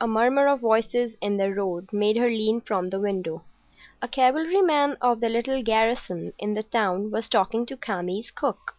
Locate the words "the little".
5.20-5.62